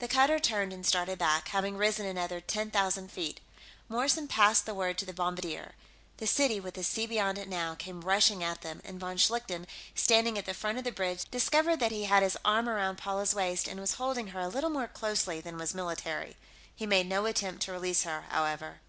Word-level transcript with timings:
The 0.00 0.08
cutter 0.08 0.40
turned 0.40 0.72
and 0.72 0.84
started 0.84 1.16
back, 1.20 1.50
having 1.50 1.76
risen 1.76 2.04
another 2.04 2.40
ten 2.40 2.72
thousand 2.72 3.12
feet. 3.12 3.38
Morrison 3.88 4.26
passed 4.26 4.66
the 4.66 4.74
word 4.74 4.98
to 4.98 5.04
the 5.06 5.12
bombardier. 5.12 5.76
The 6.16 6.26
city, 6.26 6.58
with 6.58 6.74
the 6.74 6.82
sea 6.82 7.06
beyond 7.06 7.38
it 7.38 7.48
now, 7.48 7.76
came 7.76 8.00
rushing 8.00 8.42
at 8.42 8.62
them, 8.62 8.80
and 8.84 8.98
von 8.98 9.16
Schlichten, 9.16 9.66
standing 9.94 10.36
at 10.36 10.44
the 10.46 10.54
front 10.54 10.78
of 10.78 10.82
the 10.82 10.90
bridge, 10.90 11.24
discovered 11.30 11.76
that 11.78 11.92
he 11.92 12.02
had 12.06 12.24
his 12.24 12.36
arm 12.44 12.68
around 12.68 12.98
Paula's 12.98 13.32
waist 13.32 13.68
and 13.68 13.78
was 13.78 13.94
holding 13.94 14.26
her 14.34 14.40
a 14.40 14.48
little 14.48 14.70
more 14.70 14.88
closely 14.88 15.40
than 15.40 15.56
was 15.56 15.72
military. 15.72 16.36
He 16.74 16.84
made 16.84 17.06
no 17.06 17.26
attempt 17.26 17.62
to 17.62 17.72
release 17.72 18.02
her, 18.02 18.24
however. 18.30 18.80